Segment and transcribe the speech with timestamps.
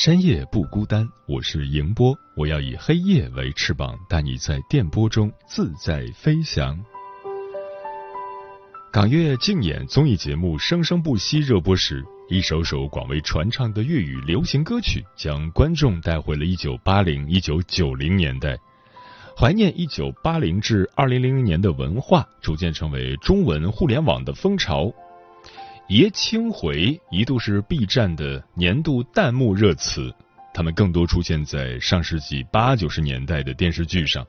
[0.00, 6.78] 深夜不孤单，我是迎波，我要以黑夜为翅膀，带你在电波中自在飞翔。
[8.92, 18.56] 港乐竞演综艺节目《生生不息》热播时，一首首广为传唱的粤语流行歌曲，将观众带回了一九八零、一九九零年代。
[19.36, 24.92] 怀念一九八零至二零零零年的文化，逐渐成为中文互联网的风潮。
[25.88, 30.14] 爷青回一度是 B 站的年度弹幕热词，
[30.52, 34.26] 他们更多出现在上世纪八九十年代的电视剧上。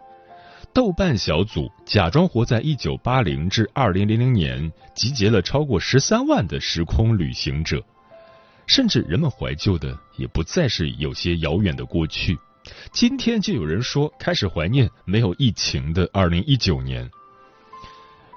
[0.73, 7.83] 豆瓣小组假装活在一九八零至二零零零年，集结了超过十三万的时空旅行者。
[8.65, 12.37] 甚至人们怀旧的也不再是有些遥远的过去。
[12.93, 17.09] 今天就有人说开始怀念没有疫情的二零一九年。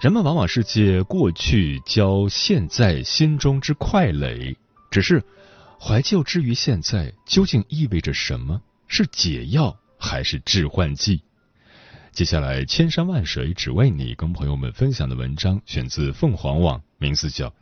[0.03, 4.56] 人们往往是借过去教现在心中之快垒，
[4.91, 5.22] 只是
[5.81, 8.61] 怀旧之于现在究竟意味着什么？
[8.89, 11.22] 是解药还是致幻剂？
[12.11, 17.48] 接下来千山万水只为你，跟朋友们分享的文章选自凤凰网，名字叫《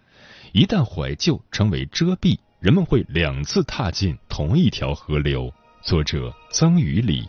[0.53, 5.48] 一旦怀旧成为遮蔽，人们会两次踏进同一条河流》。
[5.82, 7.28] 作者曾宇礼。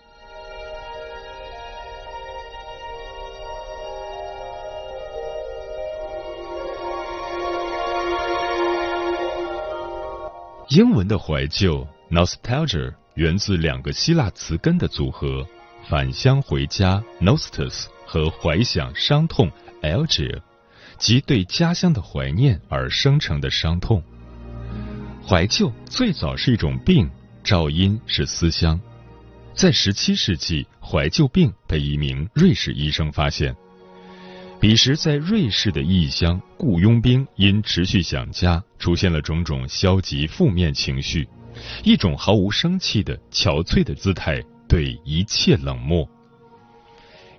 [10.72, 15.46] 英文的怀旧 （nostalgia） 源自两个希腊词根的组合：
[15.90, 20.42] 返乡回家 （nostos） 和怀想伤痛 （algia），
[20.98, 24.02] 即对家乡的怀念而生成的伤痛。
[25.28, 27.10] 怀旧最早是一种病。
[27.44, 28.80] 肇因是思乡，
[29.54, 33.54] 在十七世纪，怀旧病被一名瑞士医生发现。
[34.62, 41.28] 彼时，在瑞士的异乡，雇佣兵因持续想家，出现了种种消极负面情绪，
[41.84, 44.40] 一种毫无生气的憔悴的姿态，
[44.70, 46.08] 对一切冷漠。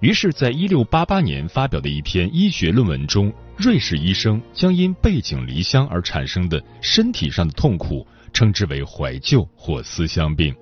[0.01, 8.05] 于是，在一六八八年发表的一篇医学论文中，瑞士医生将因背井离乡而产生的身体上的痛苦。
[8.33, 10.55] 称之为怀旧或思乡病。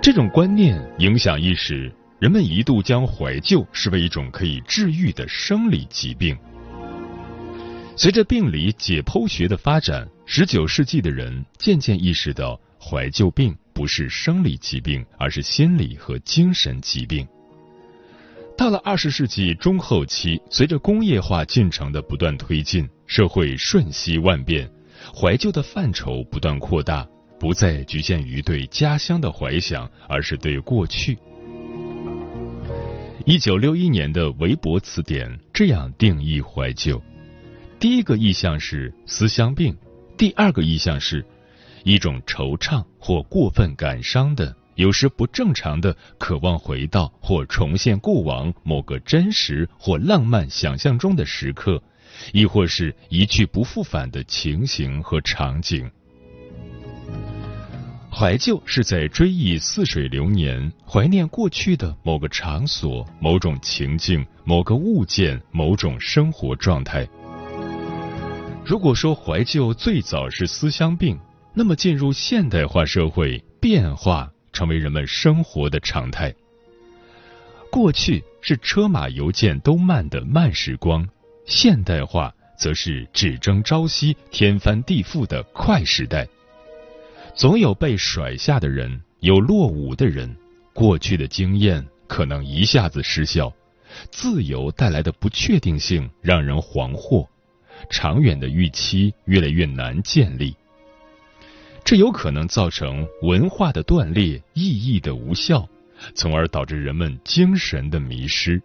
[0.00, 6.36] 这种观念影响一时，人们一度将怀旧视为一种可以治愈的生理疾病。
[7.96, 17.26] 随着病理解剖学的发展，十九世纪的人渐渐意识到，怀旧病不是生理疾病，而是心理和精神疾病。
[18.54, 24.70] 到了二十世纪中后期，随着工业化进程的不断推进，社会瞬息万变。
[25.14, 27.08] 怀旧的范畴不断扩大，
[27.38, 31.18] 不再局限于对家乡的怀想，而是对过去。
[33.30, 37.00] 一九六一年的韦伯词典这样定义怀旧：
[37.78, 39.72] 第一个意象是思乡病；
[40.18, 41.24] 第二个意象是
[41.84, 51.80] 一种惆怅或过分感伤的，有时不正常的渴望回到或重现过往某个真实或浪漫想象中的时刻。
[52.32, 55.88] 亦或是一去不复返的情形和场景。
[58.12, 67.08] 怀旧是在追忆似水流年，怀念过去的某个场所、某种情境、某个物件、某种生活状态。
[68.64, 71.18] 如果说怀旧最早是思乡病，
[71.54, 76.34] 那么进入现代化社会，变化成为人们生活的常态。
[77.70, 81.08] 过去是车马邮件都慢的慢时光。
[81.46, 86.28] 现代化则是只争朝夕、天翻地覆的快时代。
[87.34, 90.34] 总有被甩下的人，有落伍的人。
[90.72, 93.52] 过去的经验可能一下子失效，
[94.10, 97.26] 自由带来的不确定性让人惶惑，
[97.90, 100.54] 长远的预期越来越难建立。
[101.84, 105.68] 这有可能造成文化的断裂、意义的无效，
[106.14, 108.62] 从而导致人们精神的迷失。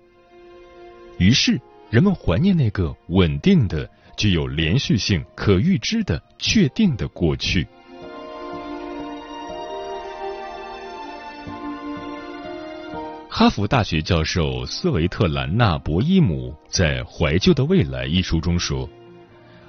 [1.17, 1.59] 于是，
[1.89, 7.65] 人们怀念那个稳定的、具有连续性、可预知的、确定的过去。
[13.37, 18.89] 哈佛大学教授斯维特兰娜·博伊姆在《怀旧的未来》一书中说：“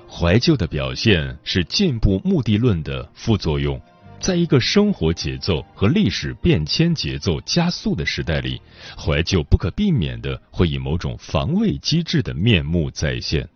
[0.08, 3.76] 怀旧的表现是进步目的论的副作用。
[4.20, 8.62] 在一个生活节奏和历史变迁节奏加速的时代里，
[8.96, 13.48] 怀旧不可避免的会以某种防卫机制的面目再现。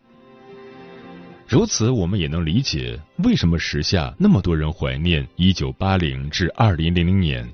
[1.46, 7.48] 如此，我们也能理解为什么时下那么多人怀念一九八零至二零零零年。”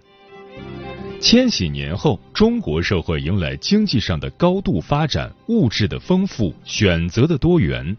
[1.19, 7.97] 千禧年后，中国社会迎来经济上的高度发展、物质的丰富、选择的多元。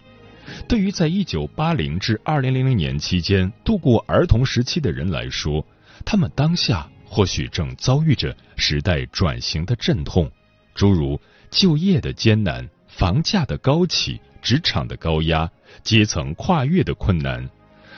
[0.65, 5.65] 对于在一九八零至二零零零年期间度过儿童时期的人来说，
[6.05, 10.31] 他们当下或许正遭遇着时代转型的阵痛，
[10.73, 11.19] 诸如
[11.51, 15.49] 就业的艰难、房价的高企、职场的高压、
[15.83, 17.49] 阶层跨越的困难、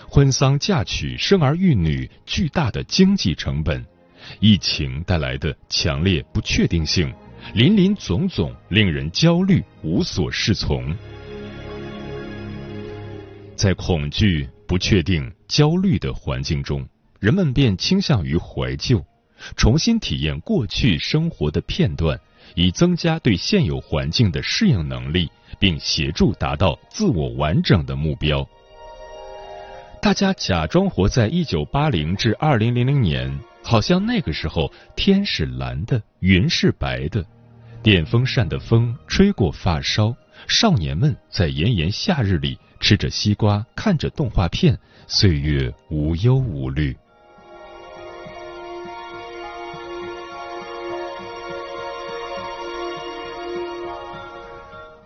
[0.10, 3.86] 婚丧嫁娶、生儿育女巨大的经济成本。
[4.39, 7.13] 疫情带来的强烈不确定性，
[7.54, 10.95] 林林总总，令人焦虑、无所适从。
[13.56, 16.88] 在恐惧、不确定、焦虑的环境中，
[17.19, 19.04] 人们便倾向于怀旧，
[19.57, 22.18] 重新体验过去生活的片段，
[22.56, 25.30] 以增加对现有环境的适应能力，
[25.60, 28.48] 并协助达到自我完整的目标。
[30.01, 33.38] 大家假装活在一九八零至二零零零年。
[33.69, 37.24] 好像那个时候天是蓝的，云是白的，
[37.83, 40.12] 电风扇的风吹过发梢，
[40.48, 44.75] 少年们在炎炎夏日里吃着西瓜，看着动画片，
[45.06, 46.98] 岁月无忧无虑。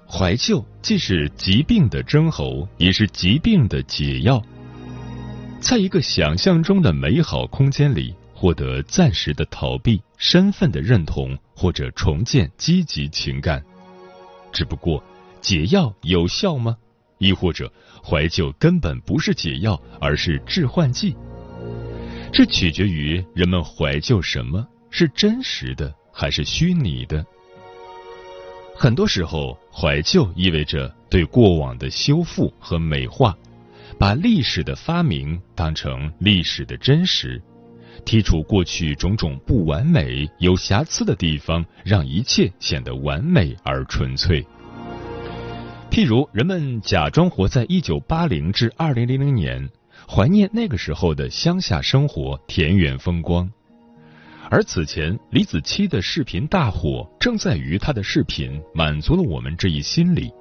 [0.07, 4.41] 怀旧既是疾病的征候，也是疾病的解药。
[5.59, 8.15] 在一个想象中的美好空间里。
[8.43, 13.63] 获得暂时的逃避、身份的认同，或者重建积极情感。
[14.51, 15.01] 只不过，
[15.39, 16.75] 解药有效吗？
[17.19, 17.71] 亦或者，
[18.03, 21.15] 怀旧根本不是解药，而是致幻剂？
[22.33, 27.25] 这取决于人们怀旧什么是真实的，还是虚拟的。
[28.75, 33.37] 很多时候，怀旧意味着对过往的修复和美化，
[33.97, 37.41] 把历史的发明当成历史的真实。
[38.05, 44.45] 剔除过去种种不完美、有瑕疵的地方，让一切显得完美而纯粹。
[45.89, 49.69] 譬如，人们假装活在一九八零至二零零零年，
[50.07, 53.49] 怀念那个时候的乡下生活、田园风光。
[54.49, 60.31] 而此前，李子柒的视频大火，正在于他的视频满足了我们这一心理。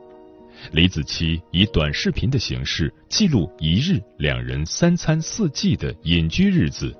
[0.70, 6.94] 李子柒以短视频的形式记录一日两人三餐四季的隐居日子。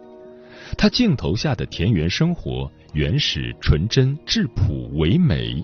[0.76, 5.62] 他镜头下的田园生活原始、纯真、质朴、唯美，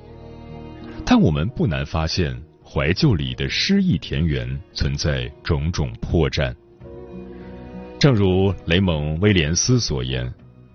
[1.04, 6.54] 但我们不难发现，怀旧里的诗意田园存在种种破绽。
[7.98, 10.32] 正如雷蒙·威廉斯所言：“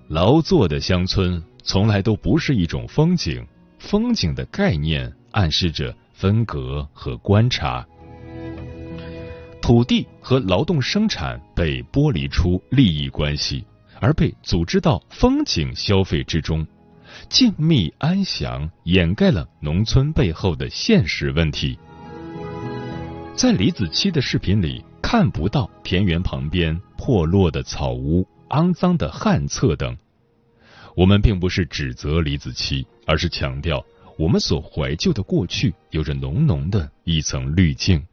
[0.10, 3.46] 劳作的乡村从来都不是一种风景，
[3.80, 7.86] 风景的概念暗示着分隔和观察。
[9.62, 13.64] 土地和劳动生产被剥离出利益关系。”
[14.04, 16.68] 而被组织到风景消费之中，
[17.30, 21.80] 静谧安详掩盖了农村背后的现实问题。
[23.34, 29.98] 在李子柒的视频里，看不到田园旁边破落的草屋、肮脏的旱厕等。
[30.98, 33.82] 我们并不是指责李子柒，而是强调
[34.18, 38.06] 我们所怀旧的过去有着浓浓的一层滤镜。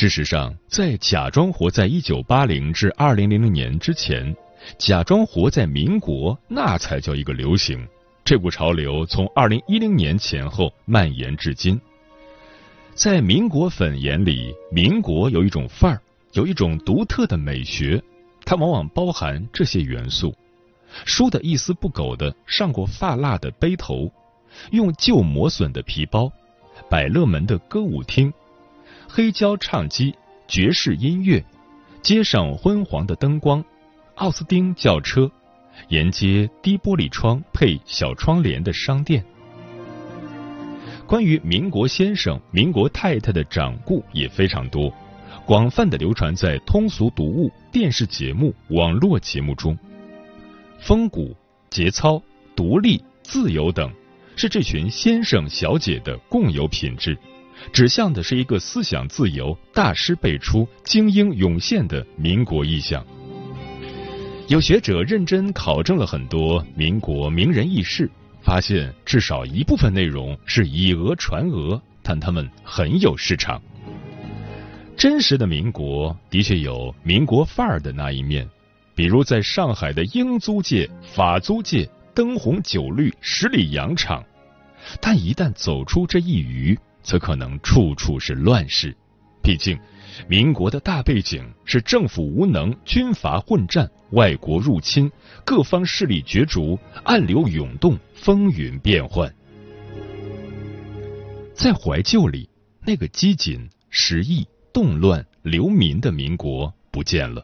[0.00, 4.34] 事实上，在假装活在一九八零至二零零零年之前，
[4.78, 7.86] 假装活在民国，那才叫一个流行。
[8.24, 11.78] 这股潮流从二零一零年前后蔓延至今。
[12.94, 16.00] 在民国粉眼里，民国有一种范儿，
[16.32, 18.02] 有一种独特的美学，
[18.46, 20.34] 它往往包含这些元素：
[21.04, 24.10] 梳得一丝不苟的上过发蜡的背头，
[24.70, 26.32] 用旧磨损的皮包，
[26.88, 28.32] 百乐门的歌舞厅。
[29.12, 30.14] 黑胶唱机、
[30.46, 31.44] 爵士音乐，
[32.00, 33.64] 街上昏黄的灯光，
[34.14, 35.28] 奥斯汀轿车，
[35.88, 39.24] 沿街低玻璃窗配小窗帘的商店，
[41.08, 44.94] 关于民国先生、民国太太的掌故也非常多，
[45.44, 49.76] 广泛的流传在通俗读物、电视节目、网络节目中。
[50.78, 51.34] 风骨、
[51.68, 52.22] 节操、
[52.54, 53.92] 独立、自由等，
[54.36, 57.18] 是这群先生小姐的共有品质，
[57.72, 63.04] 指向的是一个思想自由、大师辈出、精英涌现的民国意象。
[64.48, 68.10] 有学者认真考证了很多民国名人轶事，
[68.42, 73.62] 发现至少一部分内容是以讹传讹，但他们很有市场。
[74.96, 78.48] 真实的民国的确有民国范儿的那一面，
[78.94, 84.22] 比如在上海的英租界、法租界，灯红酒绿，十里洋场。
[85.00, 88.96] 但一旦走出这一隅，则可能处处是乱世。
[89.42, 89.78] 毕竟。
[90.28, 95.10] 民国的大背景是政府无能、军阀混战、外国入侵、
[95.46, 99.32] 各方势力角逐、暗流涌动、风云变幻。
[101.54, 102.50] 在怀旧里，
[102.84, 107.42] 那个机警、时意、动乱、流民的民国不见了。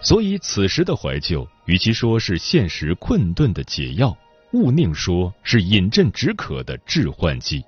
[0.00, 4.16] 所以，此时的怀旧，与其说是现实困顿的解药，
[4.52, 7.62] 勿宁说是饮鸩止渴的致幻剂。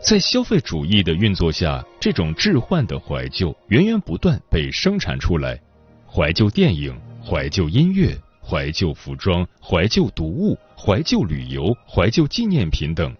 [0.00, 5.60] 在消费主义的运作下，这种置换的怀旧源源不断被生产出来。
[6.06, 13.14] 怀旧电影、怀旧音乐、怀旧服装、怀旧读物、怀旧旅游、怀旧纪念品等，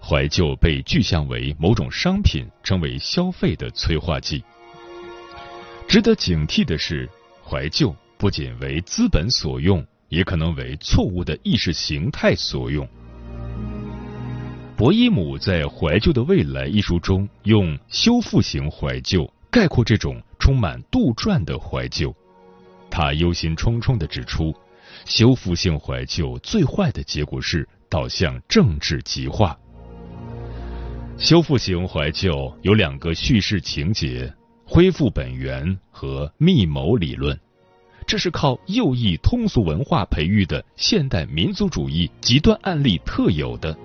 [0.00, 4.44] 怀旧被具象为某种商品，成为消费的催化剂。
[5.88, 7.08] 值得警惕的是，
[7.42, 12.86] 怀旧不仅为资本所用，也可能为错误的意识形态所用。
[14.76, 22.12] 博伊姆在《怀旧的未来》一书中，用修复型怀旧概括这种充满杜撰的怀旧。
[22.90, 24.52] 他忧心忡忡地指出，
[25.04, 29.56] 修复性怀旧最坏的结果是导向政治极化。
[31.18, 34.32] 修复型怀旧有两个叙事情节：
[34.64, 37.38] 恢复本源和密谋理论。
[38.08, 43.76] 这是靠右翼通俗文化培育的现代民族主义极端案例特有的。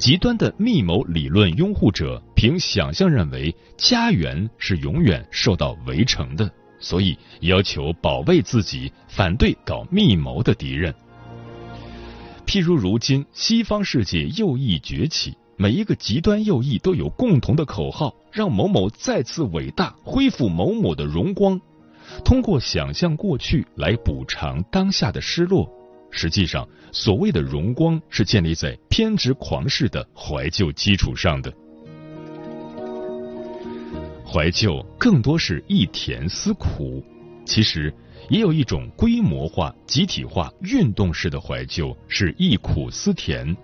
[0.00, 10.94] 极端的密谋理论拥护者凭想象认为家园是永远受到围城的，所以要求保卫自己，反对搞密谋的敌人。
[12.46, 21.60] 譬如如今西方世界右翼崛起，每一个极端右翼都有共同的口号：让某某再次伟大，恢复某某的荣光。
[22.24, 25.70] 通过想象过去来补偿当下的失落。
[26.10, 31.52] 实际上，所谓的荣光是建立在偏执狂式的怀旧基础上的。
[34.26, 37.02] 怀旧更多是一甜思苦，
[37.44, 37.92] 其实
[38.28, 43.56] 也有一种规模化、集体化、运动式的怀旧，是忆苦思甜，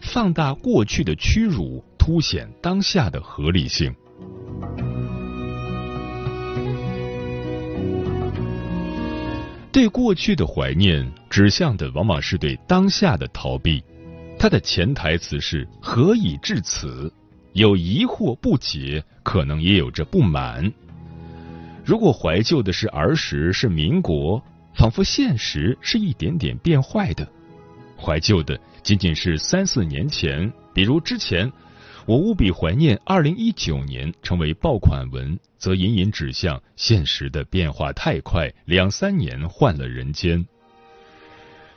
[0.00, 3.92] 放大过去的屈辱，凸显当下的合理性。
[9.72, 13.82] 对过去的怀念，指向的往往是对当下的逃避。
[14.38, 17.10] 它的潜台词是“何以至此”，
[17.54, 20.70] 有疑惑不解，可能也有着不满。
[21.86, 24.42] 如果怀旧的是儿时，是民国，
[24.74, 27.24] 仿佛现实是一点点变坏的；
[27.98, 31.50] 怀旧的仅仅是三四年前，比如之前。
[32.04, 40.44] 我无比怀念二零一九年成为爆款文，则隐隐指向现实的变化太快，两三年换了人间。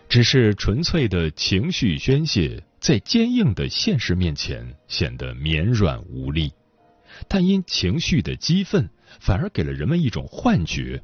[0.07, 6.51] 只是纯粹的情绪宣泄，在坚硬的现实面前显得绵软无力。
[7.27, 11.01] 但因情绪的激愤，反而给了人们一种幻觉：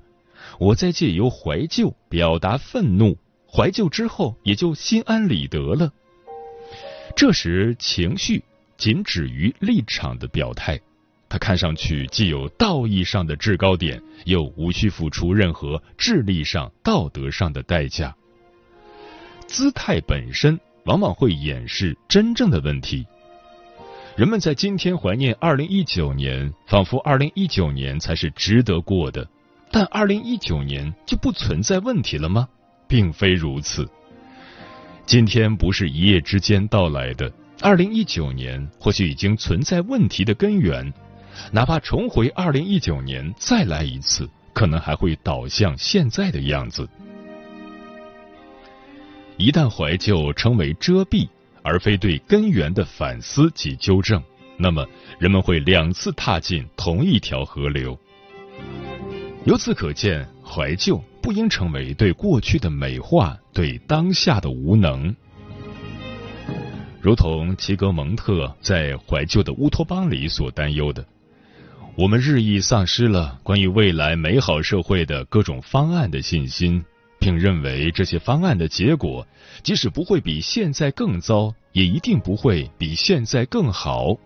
[0.60, 3.18] 我在借由怀旧表达愤怒，
[3.52, 5.92] 怀旧之后也就心安理得了。
[7.16, 8.44] 这时情绪。
[8.78, 10.82] 仅止于立场的表态，
[11.30, 18.16] 它看上去既有道义上的制高点，又无需付出任何智力上、道德上的代价。
[19.52, 23.06] 姿态本身往往会掩饰真正的问题。
[24.16, 29.28] 人们在今天怀念二零一九年，仿佛二零一九年才是值得过的，
[29.70, 32.48] 但二零一九年就不存在问题了吗？
[32.88, 33.88] 并非如此。
[35.06, 37.32] 今天不是一夜之间到来的。
[37.62, 40.94] 二零一九年或许已经存在问题的根源，
[41.52, 46.88] 哪怕重回二零一九年再来一次，可能还会导向现在的样子。
[49.42, 51.28] 一旦怀旧成为遮蔽，
[51.64, 54.22] 而非对根源的反思及纠正，
[54.56, 57.98] 那么人们会两次踏进同一条河流。
[59.46, 65.16] 由此可见，怀旧不应成为对过去的美化，对当下的无能。
[67.02, 71.04] 如同齐格蒙特在《怀旧的乌托邦》里所担忧的，
[71.96, 76.86] 我们日益丧失了关于未来美好社会的各种方案的信心，
[77.22, 79.26] 并认为这些方案的结果，
[79.62, 84.18] 即使不会比现在更糟，也一定不会比现在更好，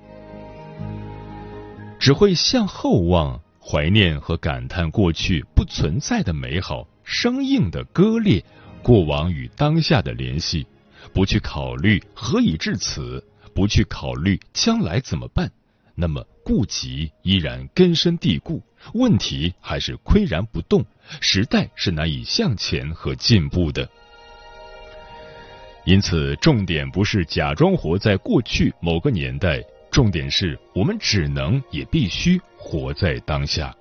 [2.00, 8.42] 只会向后望，怀念和感叹过去不存在的美好，生硬的割裂
[8.82, 10.66] 过往与当下的联系。
[11.14, 13.22] 不去考虑何以至此，
[13.54, 15.52] 不去考虑将来怎么办，
[15.96, 18.62] 那么痼疾依然根深蒂固，
[18.94, 20.86] 问题还是岿然不动，
[21.22, 23.90] 时代是难以向前和进步的。
[25.86, 33.76] 因此，重点不是假装活在过去某个年代，重点是我们只能也必须活在当下。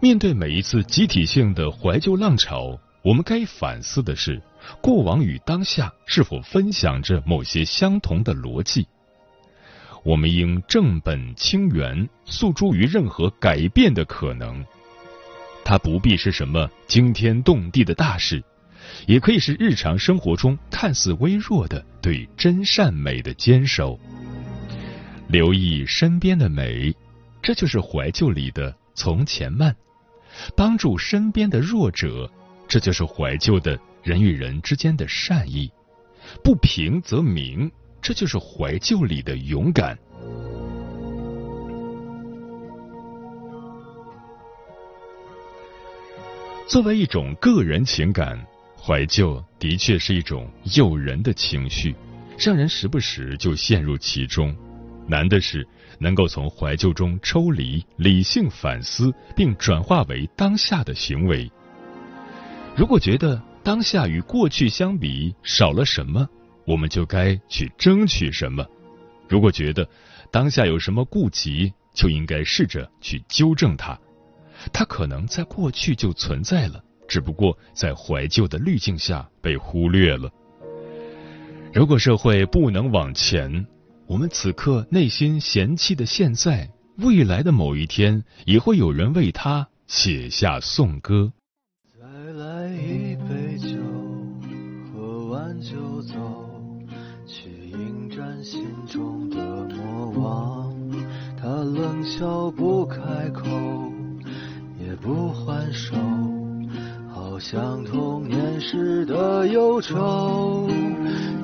[0.00, 4.42] 面对每一次集体性的怀旧浪潮，我们该反思的是。
[4.82, 8.86] 过往与当下是否分享着某些相同的逻辑？
[10.08, 14.64] 我们应正本清源，诉诸于任何改变的可能。
[15.62, 18.42] 它不必是什么惊天动地的大事，
[19.06, 24.00] 也可以是日常生活中看似微弱的对真善美的坚守。
[25.28, 26.90] 留意身边的美，
[27.42, 29.70] 这就是怀旧里的从前慢；
[30.56, 32.30] 帮助身边的弱者，
[32.66, 33.78] 这就是怀旧的。
[34.02, 35.70] 人与人之间的善意，
[36.42, 37.70] 不平则鸣，
[38.08, 39.94] 这就是怀旧里的勇敢。
[46.66, 48.42] 作为一种个人情感，
[48.80, 51.94] 怀旧的确是一种诱人的情绪，
[52.38, 54.56] 让人时不时就陷入其中。
[55.06, 61.46] 难的是能够从怀旧中抽离，理性反思，并转化为当下的行为。
[62.74, 66.26] 如果觉得，当下与过去相比少了什么，
[66.68, 68.62] 我们就该去争取什么。
[69.26, 69.88] 如果觉得
[70.30, 73.98] 当下有什么顾忌，就应该试着去纠正它。
[74.70, 80.30] 它可能在过去就存在了，只不过在怀旧的滤镜下被忽略了。
[81.72, 83.66] 如果社会不能往前，
[84.06, 91.32] 我们此刻内心嫌弃的现在，未来的某一天也会有人为他写下颂歌。
[102.18, 102.98] 笑不开
[103.32, 103.44] 口，
[104.84, 105.94] 也不还手，
[107.14, 110.68] 好像童年时的忧愁。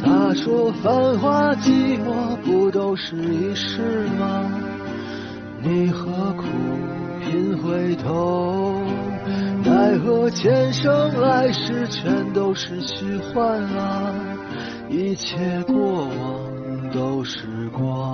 [0.02, 4.50] 他说繁华寂寞不都是一世吗？
[5.62, 6.42] 你何苦
[7.20, 8.82] 拼回头？
[9.64, 14.12] 奈何前生来世全都是虚幻啊，
[14.90, 18.13] 一切过往都是光。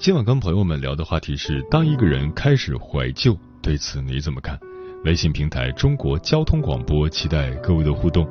[0.00, 4.58] 今晚跟朋友们聊的话题是：当一个人开始怀旧，对此你怎么看？
[5.04, 8.26] 微信平台中国交通广播，期待各位的互动。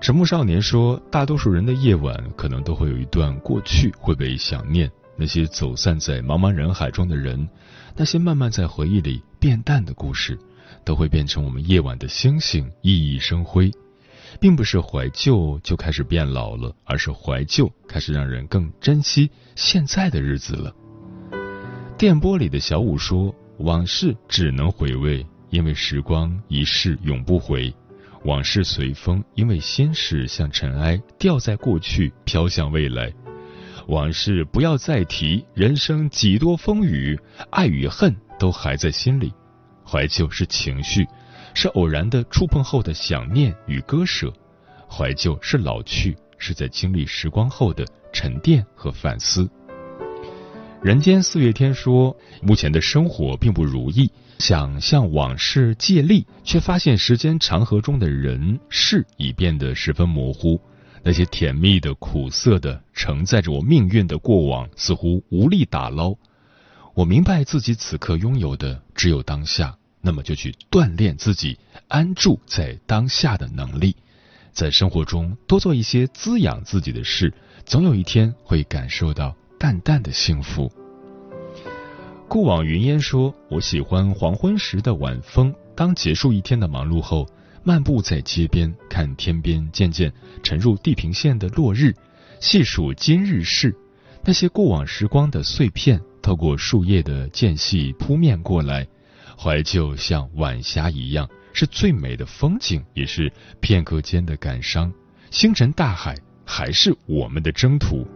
[0.00, 7.48] 沉默少年说，大多数人的夜晚可能都会有一段过去会被想念，那些走散在茫茫人海中的人，
[7.94, 10.36] 那些慢慢在回忆里变淡的故事，
[10.84, 13.70] 都会变成我们夜晚的星星，熠熠生辉。
[14.38, 20.74] 并不是怀旧就开始变老了，而是怀旧开始让人更珍惜现在的日子了。
[21.98, 27.74] 电波里的小五说：“往事只能回味，因为时光一逝永不回。”
[28.24, 33.10] 往事随风，因为心事像尘埃，掉在过去，飘向未来。
[33.86, 37.18] 往事不要再提，人生几多风雨，
[37.50, 39.32] 爱与恨都还在心里。
[39.86, 41.06] 怀旧是情绪，
[41.54, 44.32] 是偶然的触碰后的想念与割舍。
[44.88, 49.48] 怀旧是老去，是在经历时光后的沉淀和反思。
[50.82, 54.10] 人间四月天说，目前的生活并不如意。
[54.38, 60.58] 想向往事借力，却发现时间长河中的人事已变得十分模糊。
[61.02, 66.14] 那些甜蜜的、苦涩的、承载着我命运的过往，似乎无力打捞。
[66.94, 71.58] 我明白自己此刻拥有的只有当下，那么就去锻炼自己
[71.88, 73.94] 安住在当下的能力，
[74.52, 77.32] 在生活中多做一些滋养自己的事，
[77.64, 80.70] 总有一天会感受到淡淡的幸福。
[82.28, 85.52] 过往云烟说：“我喜欢黄昏时的晚风。
[85.74, 87.26] 当结束一天的忙碌后，
[87.64, 91.92] 漫步在街边，看天边渐渐沉入地平线的落日，
[92.38, 93.74] 细数今日事。
[94.24, 98.86] 那些过往时光的碎片，透过树叶的间隙扑面过来。
[99.42, 104.92] 怀旧像晚霞一样，是最美的风景，也是片刻间的感伤。
[105.30, 108.06] 星辰大海，还是我们的征途。”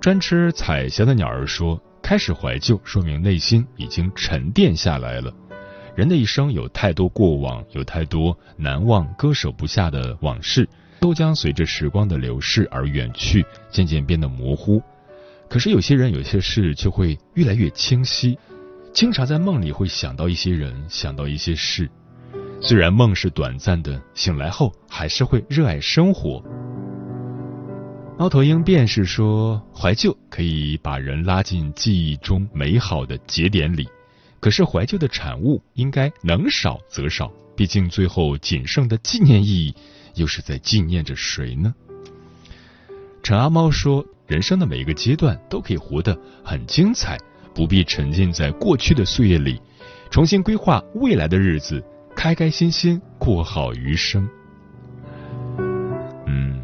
[0.00, 1.82] 专吃彩霞的鸟儿说。
[2.00, 5.30] 开始怀旧，说明内心已经沉淀下来了。
[5.94, 10.66] 人的一生有太多过往，有太多难忘、割舍不下的往事，
[11.00, 14.80] 都将随着时光的流逝而远去，渐渐变得模糊。
[15.50, 18.38] 可是有些人、有些事却会越来越清晰。
[18.98, 21.88] 经常在梦里会想到一些人，想到一些事。
[22.60, 26.42] 虽然梦是短暂的，醒来后还是会热爱生活。
[28.18, 33.88] 猫头鹰便是说，怀旧可以把人拉进记忆中美好的节点里，
[34.40, 39.76] 可是怀旧的产物应该能少则少，毕竟最后仅剩的纪念意义，
[40.16, 41.72] 又是在纪念着谁呢？
[43.22, 47.16] 陈阿猫说，人生的每一个阶段都可以活得很精彩，
[47.58, 49.60] 不必沉浸在过去的岁月里，
[50.12, 51.82] 重新规划未来的日子，
[52.14, 54.28] 开开心心过好余生。
[56.28, 56.62] 嗯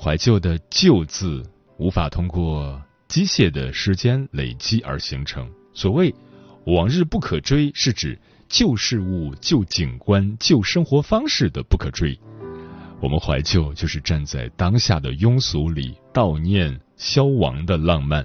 [0.00, 1.42] 怀旧的“旧”字
[1.76, 5.46] 无法通过机械的时间累积而形成。
[5.74, 6.14] 所谓
[6.64, 8.18] “往日不可追”，是指
[8.48, 12.18] 旧事物、旧景观、旧生活方式的不可追。
[13.02, 18.24] 我们怀旧，就是站在当下的庸俗里悼念消亡的浪漫。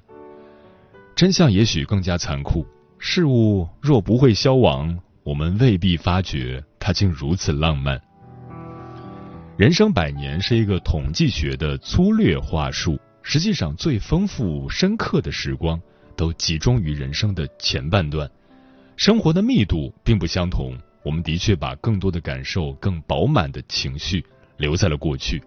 [1.20, 2.66] 真相也许更加残酷：
[2.98, 8.02] 事物若不会消亡，我们未必发觉它竟如此浪漫。
[9.58, 15.78] 人生百年是一个统计学的粗略话术，实际上最丰富深刻的时光
[16.16, 18.32] 都集中于人生的前半段。
[18.96, 25.44] 生活的密度并不相同，我们的确把更多的感受、更饱满的情绪留在了过去。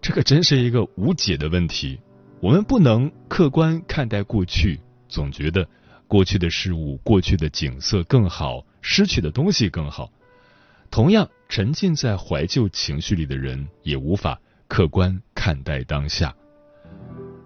[0.00, 2.00] 这可真是一个无解的问题。
[2.42, 5.64] 我们不能客观看待过去，总觉得
[6.08, 10.10] 过去的事物、过去的景色更好，失去的东西更好。
[10.90, 11.28] 同样。
[11.48, 16.34] 沉浸在怀旧情绪里的人，也无法客观看待当下。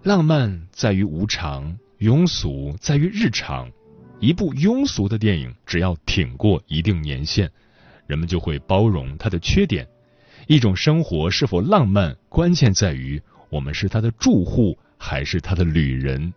[0.05, 3.69] 浪漫在于无常，庸俗在于日常。
[4.21, 7.51] 一部庸俗的电影，只要挺过一定年限，
[8.07, 9.89] 人们就会包容它的缺点。
[10.47, 16.33] 一种生活是否浪漫，关键在于我们是它的住户还是它的旅人。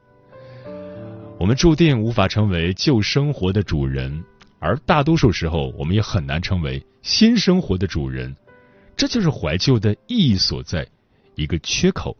[1.39, 4.23] 我们注定无法成为旧生活的主人。
[4.61, 8.35] 而大多数时候，我们也很难成为新生活的主人，
[8.97, 10.85] 这就是怀旧的意义所在，
[11.35, 12.17] 一个缺口。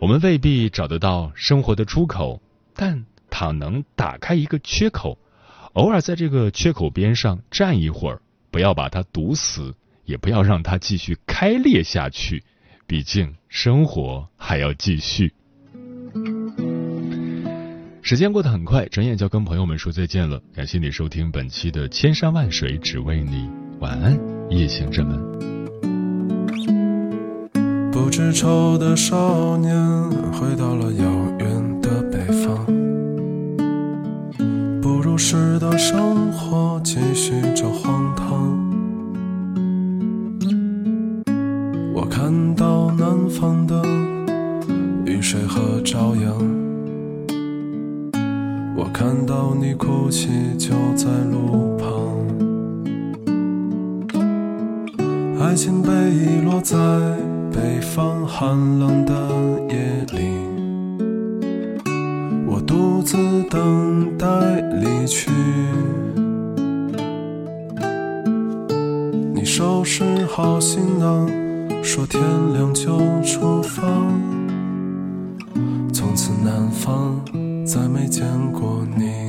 [0.00, 2.40] 我们未必找得到生活的出口，
[2.74, 5.18] 但倘能打开一个缺口，
[5.72, 12.44] 偶尔在这个缺口边上站一会儿，不要把它堵死，也不要让它继续开裂下去，
[12.86, 15.32] 毕竟生活还要继续。
[18.00, 20.40] 时间过得很快，转眼就要跟朋友们说再见了。
[20.54, 23.38] 感谢你收听本期的《千山万水只为你》，
[23.80, 24.16] 晚安，
[24.48, 25.20] 夜行者们。
[27.90, 29.74] 不知愁的少年
[30.32, 31.04] 回到了遥
[31.40, 32.64] 远的北方，
[34.80, 38.65] 不如时的生活继续着荒唐。
[42.18, 43.82] 看到南方的
[45.04, 46.34] 雨水和朝阳。
[48.74, 52.16] 我看到你哭泣，就在路旁。
[55.38, 56.78] 爱情被遗落在
[57.52, 58.48] 北方寒
[58.78, 59.12] 冷的
[59.68, 60.30] 夜里，
[62.46, 63.18] 我独自
[63.50, 64.26] 等待
[64.80, 65.30] 离去。
[69.34, 71.30] 你收拾好行囊，
[71.86, 72.20] 说天
[72.52, 73.82] 亮就出发。
[75.92, 77.16] 从此南方。
[77.66, 79.25] 再没见过你。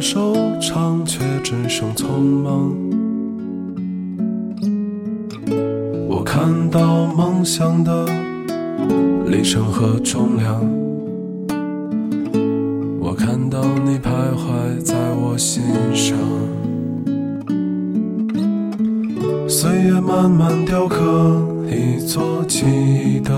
[0.00, 2.74] 收场，却只剩匆忙。
[6.08, 8.06] 我看到梦想的
[9.26, 10.60] 里程和重量，
[13.00, 15.62] 我看到你徘徊在我心
[15.94, 16.16] 上。
[19.48, 21.42] 岁月慢慢雕刻。
[21.70, 23.30] 一座记忆的